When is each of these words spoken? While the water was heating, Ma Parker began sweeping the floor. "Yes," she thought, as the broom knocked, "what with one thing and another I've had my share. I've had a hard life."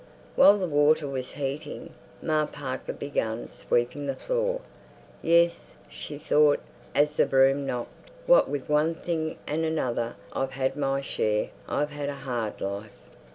While 0.35 0.57
the 0.57 0.67
water 0.67 1.05
was 1.07 1.33
heating, 1.33 1.93
Ma 2.23 2.47
Parker 2.47 2.91
began 2.93 3.51
sweeping 3.51 4.07
the 4.07 4.15
floor. 4.15 4.61
"Yes," 5.21 5.75
she 5.91 6.17
thought, 6.17 6.59
as 6.95 7.15
the 7.17 7.25
broom 7.27 7.67
knocked, 7.67 7.93
"what 8.25 8.49
with 8.49 8.67
one 8.67 8.95
thing 8.95 9.37
and 9.45 9.63
another 9.63 10.15
I've 10.33 10.53
had 10.53 10.75
my 10.75 11.01
share. 11.01 11.49
I've 11.67 11.91
had 11.91 12.09
a 12.09 12.15
hard 12.25 12.61
life." 12.61 12.97